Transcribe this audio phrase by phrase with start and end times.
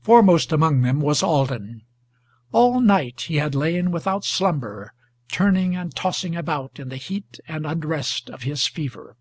[0.00, 1.82] Foremost among them was Alden.
[2.52, 4.92] All night he had lain without slumber,
[5.28, 9.16] Turning and tossing about in the heat and unrest of his fever.